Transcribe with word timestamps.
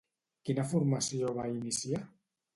Quina 0.47 0.63
formació 0.71 1.31
va 1.41 1.47
iniciar? 1.53 2.03